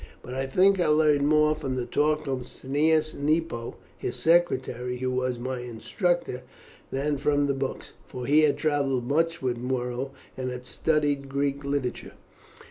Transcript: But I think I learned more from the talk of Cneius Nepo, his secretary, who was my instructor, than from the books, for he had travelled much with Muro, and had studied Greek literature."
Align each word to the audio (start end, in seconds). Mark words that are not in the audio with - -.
But 0.23 0.33
I 0.33 0.47
think 0.47 0.79
I 0.79 0.87
learned 0.87 1.27
more 1.27 1.53
from 1.53 1.75
the 1.75 1.85
talk 1.85 2.25
of 2.25 2.39
Cneius 2.47 3.13
Nepo, 3.13 3.75
his 3.99 4.15
secretary, 4.15 4.97
who 4.97 5.11
was 5.11 5.37
my 5.37 5.59
instructor, 5.59 6.41
than 6.89 7.17
from 7.19 7.45
the 7.45 7.53
books, 7.53 7.91
for 8.07 8.25
he 8.25 8.41
had 8.41 8.57
travelled 8.57 9.05
much 9.07 9.43
with 9.43 9.57
Muro, 9.59 10.09
and 10.35 10.49
had 10.49 10.65
studied 10.65 11.29
Greek 11.29 11.63
literature." 11.63 12.13